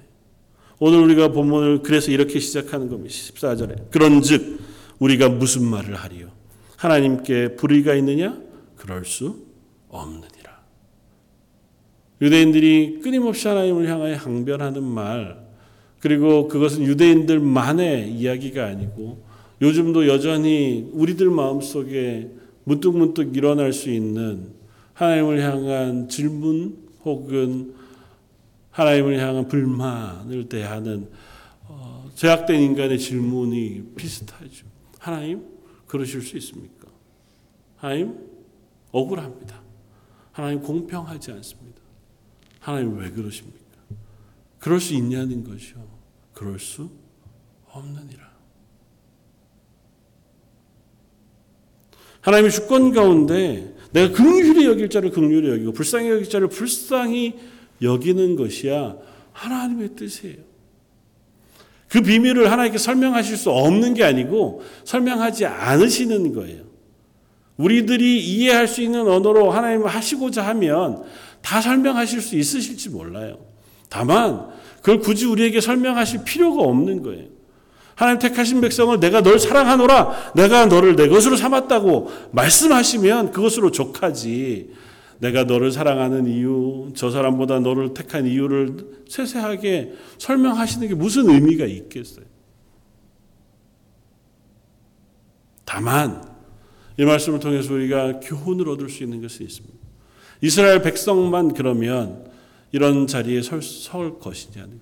[0.79, 3.13] 오늘 우리가 본문을 그래서 이렇게 시작하는 겁니다.
[3.13, 3.91] 14절에.
[3.91, 4.59] 그런즉
[4.99, 6.31] 우리가 무슨 말을 하리요?
[6.75, 8.37] 하나님께 불의가 있느냐?
[8.75, 9.45] 그럴 수
[9.87, 10.63] 없느니라.
[12.21, 15.45] 유대인들이 끊임없이 하나님을 향하여 항변하는 말,
[15.99, 19.23] 그리고 그것은 유대인들만의 이야기가 아니고
[19.61, 22.31] 요즘도 여전히 우리들 마음속에
[22.63, 24.47] 문득문득 일어날 수 있는
[24.93, 27.82] 하나님을 향한 질문 혹은
[28.73, 31.09] 하나님을 향한 불만을 대하는
[31.61, 34.65] 어, 제약된 인간의 질문이 비슷하죠.
[34.99, 35.45] 하나님
[35.87, 36.87] 그러실 수 있습니까?
[37.77, 38.17] 하나님
[38.91, 39.61] 억울합니다.
[40.31, 41.81] 하나님 공평하지 않습니다.
[42.59, 43.59] 하나님 왜 그러십니까?
[44.57, 45.85] 그럴 수 있냐는 것이요.
[46.33, 46.89] 그럴 수
[47.67, 48.33] 없느니라.
[52.21, 58.95] 하나님의 주권 가운데 내가 긍휼히 여길 자를 긍휼히 여기고 불쌍히 여길 자를 불쌍히 여기는 것이야
[59.33, 60.37] 하나님의 뜻이에요.
[61.89, 66.63] 그 비밀을 하나님께 설명하실 수 없는 게 아니고 설명하지 않으시는 거예요.
[67.57, 71.03] 우리들이 이해할 수 있는 언어로 하나님을 하시고자 하면
[71.41, 73.37] 다 설명하실 수 있으실지 몰라요.
[73.89, 77.27] 다만 그걸 굳이 우리에게 설명하실 필요가 없는 거예요.
[77.95, 84.71] 하나님 택하신 백성을 내가 널 사랑하노라 내가 너를 내 것으로 삼았다고 말씀하시면 그것으로 족하지.
[85.19, 92.25] 내가 너를 사랑하는 이유, 저 사람보다 너를 택한 이유를 세세하게 설명하시는 게 무슨 의미가 있겠어요?
[95.65, 96.23] 다만
[96.99, 99.75] 이 말씀을 통해서 우리가 교훈을 얻을 수 있는 것이 있습니다.
[100.41, 102.29] 이스라엘 백성만 그러면
[102.71, 104.81] 이런 자리에 설, 설 것이냐는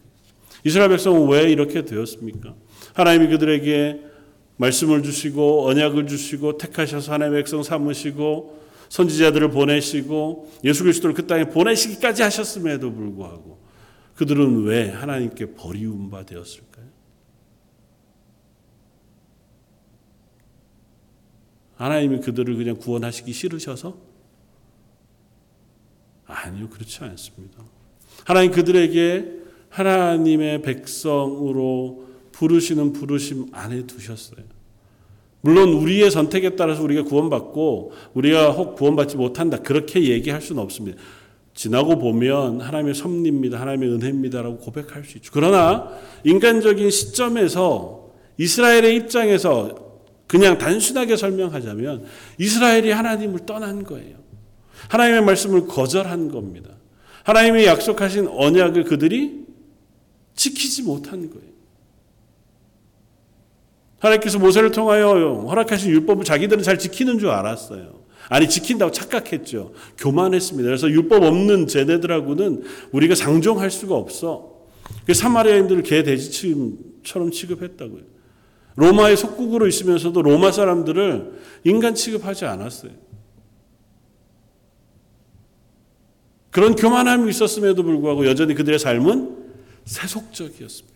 [0.63, 2.55] 이스라엘 백성은 왜 이렇게 되었습니까?
[2.93, 4.01] 하나님이 그들에게
[4.57, 8.60] 말씀을 주시고 언약을 주시고 택하셔서 하나님의 백성 삼으시고
[8.91, 13.57] 선지자들을 보내시고 예수 그리스도를 그 땅에 보내시기까지 하셨음에도 불구하고
[14.15, 16.85] 그들은 왜 하나님께 버리움 바 되었을까요?
[21.75, 23.97] 하나님이 그들을 그냥 구원하시기 싫으셔서?
[26.25, 27.63] 아니요, 그렇지 않습니다.
[28.25, 34.60] 하나님 그들에게 하나님의 백성으로 부르시는 부르심 안에 두셨어요.
[35.41, 39.57] 물론 우리의 선택에 따라서 우리가 구원받고 우리가 혹 구원받지 못한다.
[39.57, 41.01] 그렇게 얘기할 수는 없습니다.
[41.53, 43.59] 지나고 보면 하나님의 섭리입니다.
[43.59, 45.31] 하나님의 은혜입니다라고 고백할 수 있죠.
[45.33, 45.89] 그러나
[46.23, 49.75] 인간적인 시점에서 이스라엘의 입장에서
[50.27, 52.05] 그냥 단순하게 설명하자면
[52.37, 54.15] 이스라엘이 하나님을 떠난 거예요.
[54.87, 56.69] 하나님의 말씀을 거절한 겁니다.
[57.23, 59.45] 하나님이 약속하신 언약을 그들이
[60.35, 61.51] 지키지 못한 거예요.
[64.01, 68.01] 하나님께서 모세를 통하여 허락하신 율법을 자기들은 잘 지키는 줄 알았어요.
[68.29, 69.73] 아니 지킨다고 착각했죠.
[69.97, 70.67] 교만했습니다.
[70.67, 74.51] 그래서 율법 없는 쟤네들하고는 우리가 상종할 수가 없어.
[75.05, 78.01] 그 사마리아인들을 개 돼지처럼 취급했다고요.
[78.75, 82.91] 로마의 속국으로 있으면서도 로마 사람들을 인간 취급하지 않았어요.
[86.49, 89.37] 그런 교만함이 있었음에도 불구하고 여전히 그들의 삶은
[89.85, 90.90] 세속적이었습니다.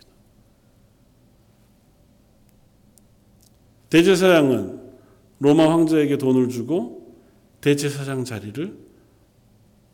[3.96, 4.82] 대제사장은
[5.40, 7.16] 로마 황제에게 돈을 주고
[7.62, 8.78] 대제사장 자리를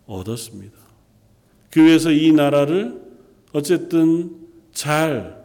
[0.08, 0.76] 얻었습니다.
[1.70, 3.00] 그 위해서 이 나라를
[3.54, 4.38] 어쨌든
[4.74, 5.40] 잘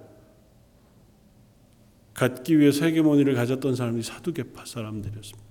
[2.14, 5.46] 갖기 위해 세계모니를 가졌던 사람이 사두개파 사람들이었습니다.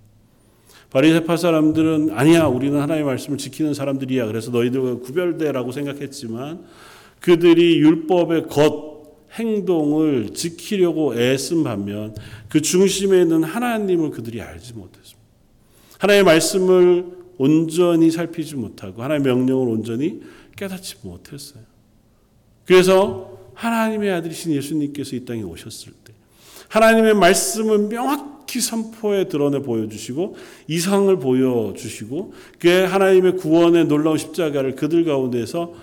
[0.89, 6.65] 바리새파 사람들은 아니야 우리는 하나님의 말씀을 지키는 사람들이야 그래서 너희들과 구별돼라고 생각했지만
[7.19, 8.94] 그들이 율법의 겉
[9.35, 12.15] 행동을 지키려고 애쓴 반면
[12.49, 15.21] 그 중심에 있는 하나님을 그들이 알지 못했습니다.
[15.99, 17.05] 하나님의 말씀을
[17.37, 20.21] 온전히 살피지 못하고 하나님의 명령을 온전히
[20.55, 21.63] 깨닫지 못했어요.
[22.65, 26.13] 그래서 하나님의 아들이신 예수님께서 이 땅에 오셨을 때
[26.69, 30.35] 하나님의 말씀을 명확히 선포에 드러내 보여주시고
[30.67, 35.73] 이상을 보여주시고 그 하나님의 구원의 놀라운 십자가를 그들 가운데서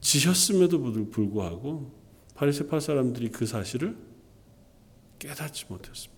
[0.00, 1.93] 지셨음에도 불구하고
[2.34, 3.96] 바리새파 사람들이 그 사실을
[5.18, 6.14] 깨닫지 못했습니다.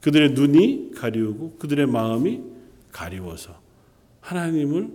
[0.00, 2.42] 그들의 눈이 가리우고 그들의 마음이
[2.90, 3.60] 가리워서
[4.20, 4.90] 하나님을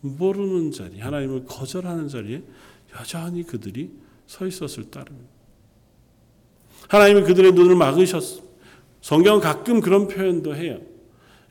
[0.00, 2.42] 모르는 자리, 하나님을 거절하는 자리에
[2.98, 3.90] 여전히 그들이
[4.26, 5.32] 서 있었을 따름입니다.
[6.88, 8.52] 하나님이 그들의 눈을 막으셨습니다.
[9.00, 10.80] 성경은 가끔 그런 표현도 해요.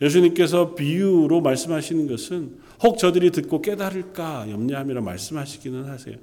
[0.00, 6.16] 예수님께서 비유로 말씀하시는 것은 혹 저들이 듣고 깨달을까 염려함이라 말씀하시기는 하세요.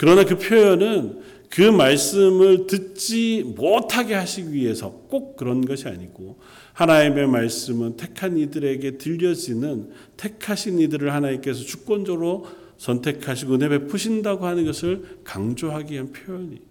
[0.00, 6.38] 그러나 그 표현은 그 말씀을 듣지 못하게 하시기 위해서 꼭 그런 것이 아니고
[6.72, 12.46] 하나님의 말씀은 택한 이들에게 들려지는 택하신 이들을 하나님께서 주권적으로
[12.78, 16.62] 선택하시고 은혜 베푸신다고 하는 것을 강조하기 위한 표현이.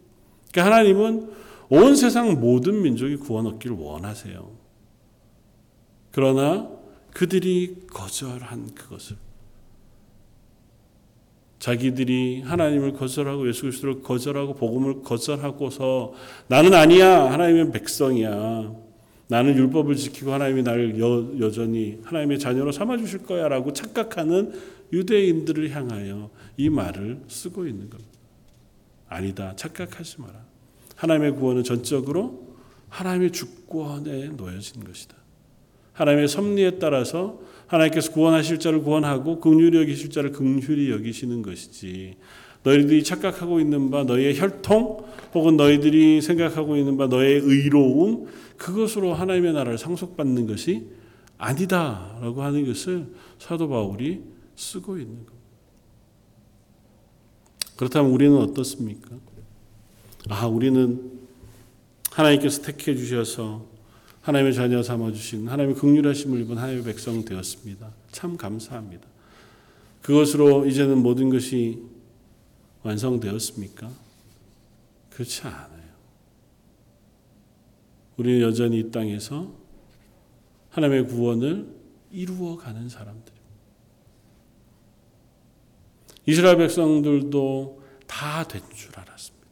[0.51, 1.29] 그러니까 하나님은
[1.69, 4.51] 온 세상 모든 민족이 구원 얻기를 원하세요.
[6.09, 6.67] 그러나
[7.13, 9.17] 그들이 거절한 그것을
[11.59, 16.13] 자기들이 하나님을 거절하고 예수 그리스도를 거절하고 복음을 거절하고서
[16.47, 18.73] 나는 아니야 하나님의 백성이야
[19.27, 24.53] 나는 율법을 지키고 하나님이 나를 여, 여전히 하나님의 자녀로 삼아 주실 거야라고 착각하는
[24.91, 28.09] 유대인들을 향하여 이 말을 쓰고 있는 겁니다.
[29.07, 30.33] 아니다 착각하지 마라.
[30.95, 32.55] 하나님의 구원은 전적으로
[32.89, 35.15] 하나님의 주권에 놓여진 것이다.
[35.93, 37.39] 하나님의 섭리에 따라서
[37.69, 42.15] 하나님께서 구원하실 자를 구원하고 긍휼히 여기실 자를 긍휼히 여기시는 것이지.
[42.63, 48.27] 너희들이 착각하고 있는 바 너희의 혈통 혹은 너희들이 생각하고 있는 바 너의 의로움
[48.58, 50.88] 그것으로 하나님의 나라를 상속받는 것이
[51.38, 54.23] 아니다라고 하는 것을 사도 바울이
[54.55, 55.34] 쓰고 있는 겁니다.
[57.77, 59.12] 그렇다면 우리는 어떻습니까?
[60.27, 61.12] 아, 우리는
[62.12, 63.68] 하나님께서 택해 주셔서
[64.21, 67.91] 하나님의 자녀 삼아 주신 하나님의 극률하심을 입은 하나님의 백성 되었습니다.
[68.12, 69.08] 참 감사합니다.
[70.01, 71.82] 그것으로 이제는 모든 것이
[72.84, 73.89] 완성되었습니까?
[75.12, 75.89] 그렇지 않아요.
[78.17, 79.53] 우리는 여전히 이 땅에서
[80.69, 81.67] 하나님의 구원을
[82.12, 83.34] 이루어 가는 사람들.
[86.25, 89.47] 이스라엘 백성들도 다 된 줄 알았습니다.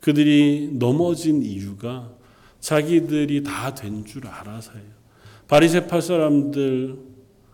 [0.00, 2.12] 그들이 넘어진 이유가
[2.62, 5.02] 자기들이 다 된 줄 알아서예요.
[5.48, 6.96] 바리새파 사람들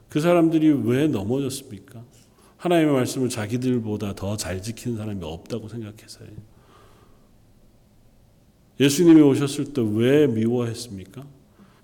[0.09, 2.05] 그 사람들이 왜 넘어졌습니까?
[2.59, 6.29] 하나님의 말씀을 자기들보다 더 잘 지키는 사람이 없다고 생각해서요.
[8.81, 11.27] 예수님이 오셨을 때 왜 미워했습니까?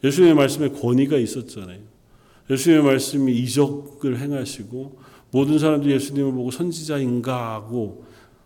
[0.04, 1.80] 예수님의 말씀에 권위가 있었잖아요.
[2.50, 4.98] 예수님의 말씀이 이적을 행하시고
[5.30, 8.04] 모든 사람들이 예수님을 보고 선지자인가 하고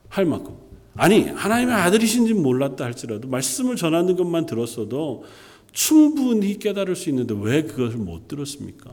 [0.09, 0.57] 할 만큼
[0.99, 5.25] 아니 하나님의 아들이신지 몰랐다 할지라도 말씀을 전하는 것만 들었어도
[5.71, 8.93] 충분히 깨달을 수 있는데 왜 그것을 못 들었습니까?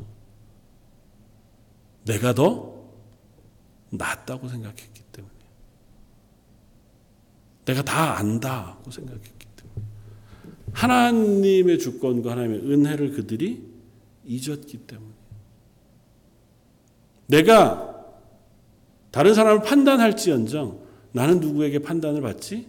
[2.05, 2.75] 내가 더
[3.89, 5.33] 낫다고 생각했기 때문에.
[7.65, 9.87] 내가 다 안다고 생각했기 때문에.
[10.73, 13.63] 하나님의 주권과 하나님의 은혜를 그들이
[14.25, 15.11] 잊었기 때문에.
[17.25, 17.95] 내가
[19.09, 20.84] 다른 사람을 판단할지언정
[21.15, 22.67] 나는 누구에게 판단을 받지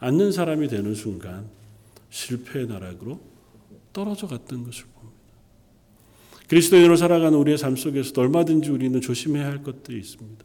[0.00, 1.46] 않는 사람이 되는 순간
[2.10, 3.20] 실패의 나락으로
[3.92, 5.16] 떨어져 갔던 것을 봅니다.
[6.48, 10.44] 그리스도인으로 살아가는 우리의 삶 속에서도 얼마든지 우리는 조심해야 할 것들이 있습니다.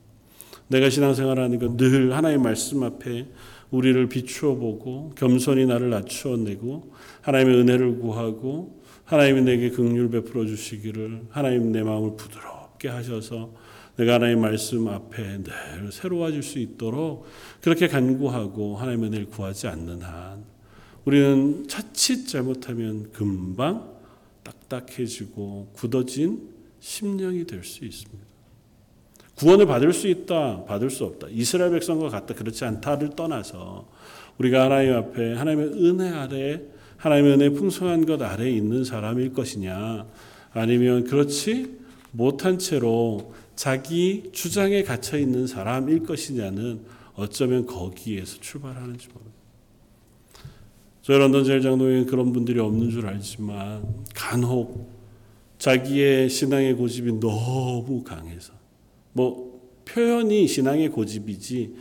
[0.68, 3.26] 내가 신앙생활하는 건 늘 하나님의 말씀 앞에
[3.72, 11.24] 우리를 비추어 보고 겸손히 나를 낮추어 내고 하나님의 은혜를 구하고 하나님이 내게 긍휼 베풀어 주시기를
[11.32, 13.52] 하나님 내 마음을 부드럽게 하셔서
[13.96, 17.26] 내가 하나님 말씀 앞에 늘 새로워질 수 있도록
[17.62, 20.44] 그렇게 간구하고 하나님의 은혜를 구하지 않는 한
[21.06, 23.94] 우리는 자칫 잘못하면 금방
[24.44, 28.24] 딱딱해지고 굳어진 심령이 될 수 있습니다.
[29.36, 31.28] 구원을 받을 수 있다, 받을 수 없다.
[31.32, 33.90] 이스라엘 백성과 같다, 그렇지 않다를 떠나서
[34.38, 36.62] 우리가 하나님 앞에 하나님의 은혜 아래
[36.98, 40.08] 하나님의 은혜 풍성한 것 아래 있는 사람일 것이냐,
[40.52, 41.78] 아니면 그렇지
[42.12, 46.82] 못한 채로 자기 주장에 갇혀 있는 사람일 것이냐는
[47.16, 49.38] 어쩌면 거기에서 출발하는지 모릅니다.
[51.02, 54.92] 저희 런던 제일 장로에 그런 분들이 없는 줄 알지만 간혹
[55.60, 58.52] 자기의 신앙의 고집이 너무 강해서
[59.14, 61.74] 뭐 표현이 신앙의 고집이지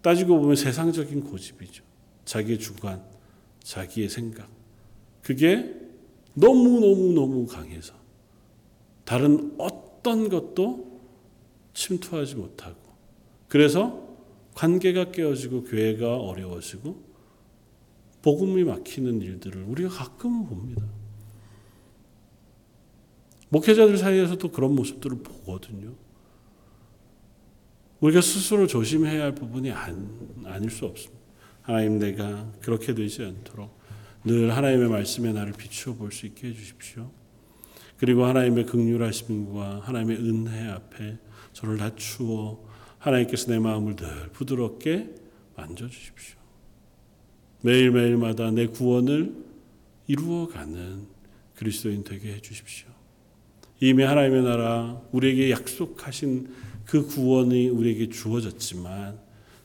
[0.00, 1.84] 따지고 보면 세상적인 고집이죠.
[2.24, 3.02] 자기의 주관,
[3.62, 4.48] 자기의 생각.
[5.20, 5.74] 그게
[6.32, 7.92] 너무너무너무 강해서
[9.04, 10.87] 다른 어떤 것도
[11.78, 12.76] 침투하지 못하고
[13.46, 14.04] 그래서
[14.54, 17.06] 관계가 깨어지고 교회가 어려워지고
[18.22, 20.84] 복음이 막히는 일들을 우리가 가끔 봅니다.
[23.50, 25.94] 목회자들 사이에서도 그런 모습들을 보거든요.
[28.00, 31.22] 우리가 스스로 조심해야 할 부분이 안, 아닐 수 없습니다.
[31.62, 33.78] 하나님 내가 그렇게 되지 않도록
[34.24, 37.10] 늘 하나님의 말씀에 나를 비추어 볼 수 있게 해주십시오.
[37.96, 41.18] 그리고 하나님의 극률하심과 하나님의 은혜 앞에
[41.58, 42.56] 저를 낮추어
[42.98, 45.12] 하나님께서 내 마음을 늘 부드럽게
[45.56, 46.36] 만져주십시오.
[47.62, 49.34] 매일매일마다 내 구원을
[50.06, 51.08] 이루어가는
[51.56, 52.86] 그리스도인 되게 해 주십시오.
[53.80, 56.48] 이미 하나님의 나라 우리에게 약속하신
[56.84, 59.18] 그 구원이 우리에게 주어졌지만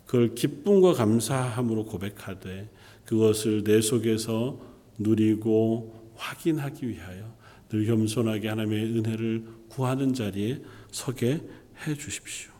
[0.07, 2.69] 그걸 기쁨과 감사함으로 고백하되
[3.05, 4.59] 그것을 내 속에서
[4.97, 7.35] 누리고 확인하기 위하여
[7.69, 10.59] 늘 겸손하게 하나님의 은혜를 구하는 자리에
[10.91, 11.41] 서게
[11.87, 12.51] 해 주십시오.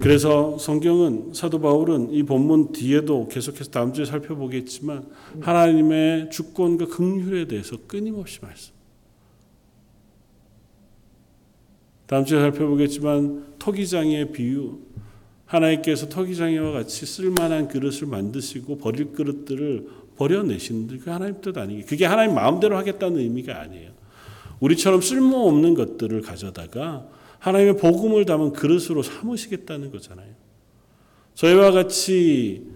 [0.00, 5.08] 그래서 성경은 사도 바울은 이 본문 뒤에도 계속해서 다음 주에 살펴보겠지만
[5.40, 8.74] 하나님의 주권과 긍휼에 대해서 끊임없이 말씀.
[12.06, 14.78] 다음 주에 살펴보겠지만 토기장의 비유
[15.46, 22.34] 하나님께서 토기장이와 같이 쓸만한 그릇을 만드시고 버릴 그릇들을 버려내시는 그 하나님 뜻 아니게 그게 하나님
[22.34, 23.90] 마음대로 하겠다는 의미가 아니에요.
[24.60, 30.28] 우리처럼 쓸모없는 것들을 가져다가 하나님의 복음을 담은 그릇으로 삼으시겠다는 거잖아요.
[31.34, 32.66] 저희와 같이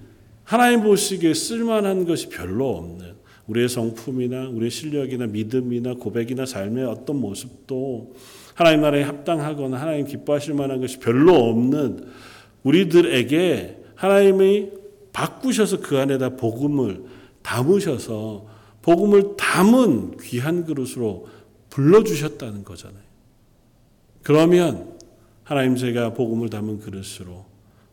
[0.45, 3.15] 하나님 보시기에 쓸만한 것이 별로 없는
[3.47, 8.15] 우리의 성품이나 우리의 실력이나 믿음이나 고백이나 삶의 어떤 모습도
[8.55, 12.07] 하나님 나라에 합당하거나 하나님 기뻐하실 만한 것이 별로 없는
[12.63, 14.71] 우리들에게 하나님이
[15.13, 17.03] 바꾸셔서 그 안에다 복음을
[17.43, 18.47] 담으셔서
[18.83, 21.27] 복음을 담은 귀한 그릇으로
[21.71, 23.12] 불러주셨다는 거잖아요.
[24.23, 24.99] 그러면
[25.45, 27.45] 하나님 제가 복음을 담은 그릇으로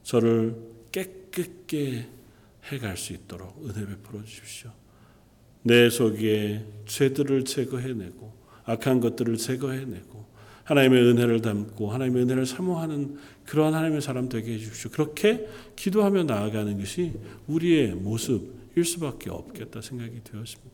[0.04, 0.56] 저를
[0.92, 2.08] 깨끗게
[2.72, 4.72] 해갈 수 있도록 은혜 베풀어 주십시오.
[5.64, 8.32] 내 속에 죄들을 제거해내고
[8.66, 10.30] 악한 것들을 제거해내고
[10.64, 14.92] 하나님의 은혜를 담고 하나님의 은혜를 사모하는 그러한 하나님의 사람 되게 해주십시오.
[14.92, 17.14] 그렇게 기도하며 나아가는 것이
[17.48, 20.70] 우리의 모습일 수밖에 없겠다 생각이 되었습니다.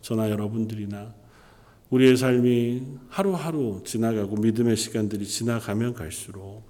[0.00, 1.14] 저나 여러분들이나
[1.94, 6.64] 우리의 삶이 하루하루 지나가고 믿음의 시간들이 지나가면 갈수록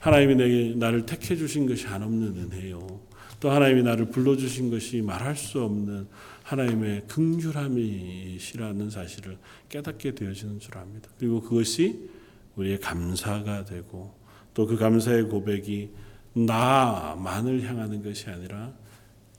[0.00, 3.00] 하나님이 내게 나를 택해 주신 것이 한없는 은혜요.
[3.38, 6.08] 또 하나님이 나를 불러 주신 것이 말할 수 없는
[6.42, 11.08] 하나님의 긍휼함이시라는 사실을 깨닫게 되어지는 줄 압니다.
[11.18, 12.10] 그리고 그것이
[12.56, 14.12] 우리의 감사가 되고
[14.54, 15.90] 또 그 감사의 고백이
[16.32, 18.72] 나만을 향하는 것이 아니라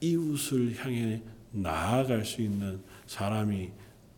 [0.00, 1.20] 이웃을 향해
[1.50, 3.70] 나아갈 수 있는 사람이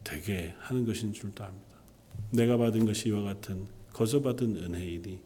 [0.08, 1.76] 되게 하는 것인 줄도 압니다.
[2.30, 5.20] 내가 받은 것이 이와 같은 거저 받은 은혜이니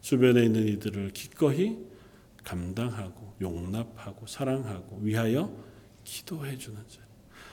[0.00, 1.76] 주변에 있는 이들을 기꺼이
[2.44, 5.52] 감당하고 용납하고 사랑하고 위하여
[6.04, 7.00] 기도해 주는 자.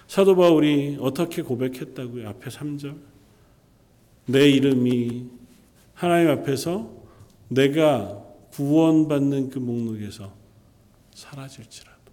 [0.07, 2.29] 사도 바울이 어떻게 고백했다고요?
[2.29, 3.01] 앞에 3절.
[4.27, 5.27] 내 이름이
[5.95, 7.03] 하나님 앞에서
[7.47, 10.36] 내가 구원받는 그 목록에서
[11.15, 12.11] 사라질지라도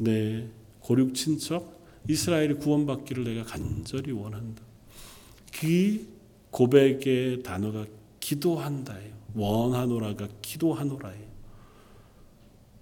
[0.00, 0.48] 내
[0.80, 4.62] 고륙 친척 이스라엘이 구원받기를 내가 간절히 원한다.
[5.52, 6.06] 그
[6.50, 7.86] 고백의 단어가
[8.20, 9.12] 기도한다예요.
[9.34, 11.30] 원하노라가 기도하노라예요.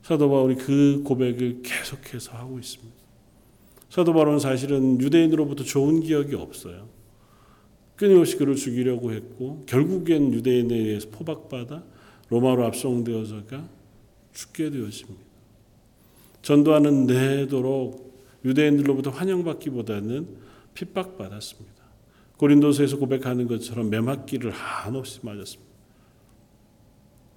[0.03, 2.97] 사도 바울이 그 고백을 계속해서 하고 있습니다.
[3.91, 6.89] 사도 바울은 사실은 유대인으로부터 좋은 기억이 없어요.
[7.97, 11.83] 끊임없이 그를 죽이려고 했고 결국엔 유대인에 의해서 포박받아
[12.29, 13.69] 로마로 압송되어서가
[14.33, 15.21] 죽게 되었습니다.
[16.43, 18.08] 전도하는 내도록
[18.49, 20.29] 유대인들로부터 환영받기보다는
[20.75, 21.79] 핍박받았습니다.
[22.39, 25.69] 고린도서에서 고백하는 것처럼 매맞기를 한없이 맞았습니다.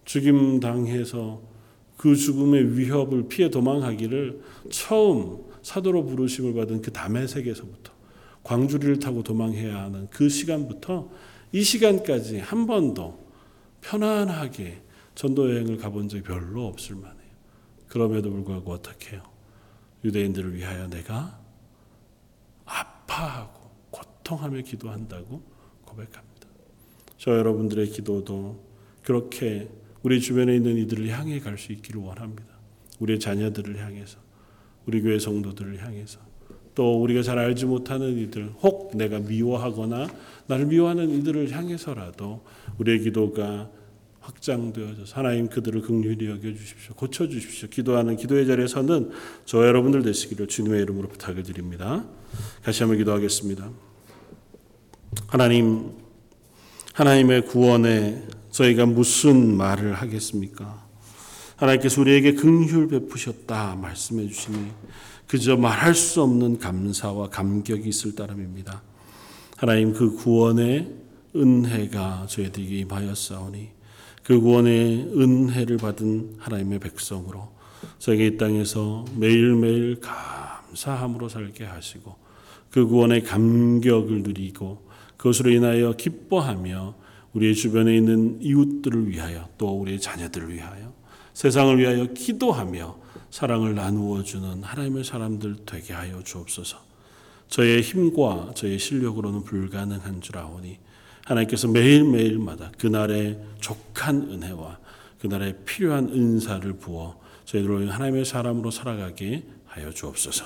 [0.05, 1.41] 죽임 당해서
[1.97, 7.93] 그 죽음의 위협을 피해 도망하기를 처음 사도로 부르심을 받은 그 담에색에서부터
[8.43, 11.09] 광주리를 타고 도망해야 하는 그 시간부터
[11.51, 13.19] 이 시간까지 한 번도
[13.81, 14.81] 편안하게
[15.13, 17.31] 전도 여행을 가본 적이 별로 없을 만해요.
[17.87, 19.30] 그럼에도 불구하고 어떻게 해요?
[20.03, 21.39] 유대인들을 위하여 내가
[22.65, 25.41] 아파하고 고통하며 기도한다고
[25.85, 26.47] 고백합니다.
[27.17, 28.63] 저 여러분들의 기도도
[29.03, 29.69] 그렇게
[30.03, 32.49] 우리 주변에 있는 이들을 향해 갈 수 있기를 원합니다.
[32.99, 34.19] 우리의 자녀들을 향해서,
[34.85, 36.19] 우리 교회 성도들을 향해서,
[36.73, 40.07] 또 우리가 잘 알지 못하는 이들, 혹 내가 미워하거나
[40.47, 42.43] 나를 미워하는 이들을 향해서라도
[42.77, 43.69] 우리의 기도가
[44.21, 46.93] 확장되어져서 하나님 그들을 긍휼히 여겨 주십시오.
[46.95, 47.69] 고쳐 주십시오.
[47.69, 49.11] 기도하는 기도의 자리에서는
[49.45, 52.05] 저 여러분들 되시기를 주님의 이름으로 부탁을 드립니다.
[52.63, 53.69] 다시 한번 기도하겠습니다.
[55.27, 55.91] 하나님
[56.93, 60.85] 하나님의 구원에 저희가 무슨 말을 하겠습니까?
[61.55, 64.71] 하나님께서 우리에게 긍휼 베푸셨다 말씀해 주시니
[65.27, 68.81] 그저 말할 수 없는 감사와 감격이 있을 따름입니다.
[69.57, 70.91] 하나님 그 구원의
[71.35, 73.69] 은혜가 저희들에게 임하였사오니
[74.31, 77.49] 그 구원의 은혜를 받은 하나님의 백성으로
[77.99, 82.15] 저에게 이 땅에서 매일매일 감사함으로 살게 하시고
[82.69, 86.95] 그 구원의 감격을 누리고 그것으로 인하여 기뻐하며
[87.33, 90.93] 우리의 주변에 있는 이웃들을 위하여 또 우리의 자녀들을 위하여
[91.33, 92.99] 세상을 위하여 기도하며
[93.31, 96.77] 사랑을 나누어 주는 하나님의 사람들 되게 하여 주옵소서.
[97.49, 100.77] 저의 힘과 저의 실력으로는 불가능한 줄 아오니
[101.25, 104.79] 하나님께서 매일매일마다 그날의 족한 은혜와
[105.19, 110.45] 그날의 필요한 은사를 부어 저희들로 하나님의 사람으로 살아가게 하여 주옵소서.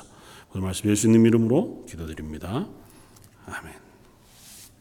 [0.54, 2.68] 오늘 말씀 예수님 이름으로 기도드립니다.
[3.46, 3.85] 아멘.